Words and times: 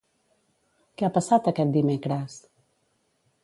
Què 1.01 1.05
ha 1.07 1.11
passat 1.19 1.51
aquest 1.53 1.77
dimecres? 1.77 2.41